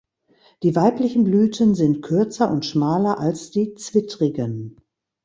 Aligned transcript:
Die 0.63 0.75
weiblichen 0.75 1.25
Blüten 1.25 1.75
sind 1.75 2.01
kürzer 2.01 2.49
und 2.49 2.65
schmaler 2.65 3.19
als 3.19 3.51
die 3.51 3.75
zwittrigen. 3.75 4.77